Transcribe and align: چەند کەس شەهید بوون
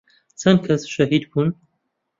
چەند 0.39 0.59
کەس 0.65 0.81
شەهید 0.93 1.23
بوون 1.31 1.49